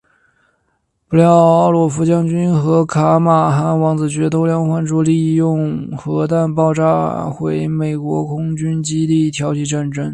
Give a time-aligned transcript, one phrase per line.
[1.07, 10.09] 不料奥洛夫将军和卡马汉王子却偷梁换柱利用核弹炸毁美国空军基地挑起战争。